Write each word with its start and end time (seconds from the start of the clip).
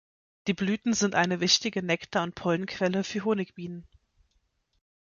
Die 0.47 0.55
Blüten 0.55 0.93
sind 0.95 1.13
eine 1.13 1.41
wichtige 1.41 1.83
Nektar- 1.83 2.23
und 2.23 2.33
Pollenquelle 2.33 3.03
für 3.03 3.23
Honigbienen. 3.23 3.85